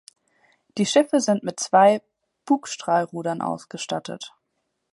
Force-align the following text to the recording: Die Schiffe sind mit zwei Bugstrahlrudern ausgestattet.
Die 0.79 0.87
Schiffe 0.87 1.19
sind 1.19 1.43
mit 1.43 1.59
zwei 1.59 2.01
Bugstrahlrudern 2.45 3.43
ausgestattet. 3.43 4.33